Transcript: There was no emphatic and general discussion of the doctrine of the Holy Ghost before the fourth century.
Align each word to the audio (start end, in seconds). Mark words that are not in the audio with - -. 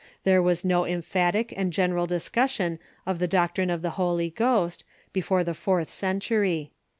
There 0.23 0.41
was 0.41 0.65
no 0.65 0.83
emphatic 0.83 1.53
and 1.55 1.71
general 1.71 2.07
discussion 2.07 2.79
of 3.05 3.19
the 3.19 3.27
doctrine 3.27 3.69
of 3.69 3.83
the 3.83 3.91
Holy 4.01 4.31
Ghost 4.31 4.83
before 5.13 5.43
the 5.43 5.53
fourth 5.53 5.91
century. 5.91 6.71